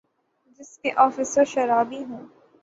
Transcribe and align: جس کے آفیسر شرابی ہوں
جس 0.59 0.77
کے 0.77 0.91
آفیسر 0.97 1.45
شرابی 1.45 2.03
ہوں 2.03 2.25